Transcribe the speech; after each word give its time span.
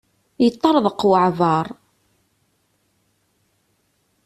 Yeṭṭerḍeq 0.43 1.01
waɛbar. 1.09 1.67